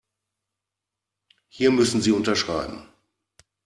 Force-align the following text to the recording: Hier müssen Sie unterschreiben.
Hier 1.49 1.69
müssen 1.69 2.01
Sie 2.01 2.11
unterschreiben. 2.11 2.87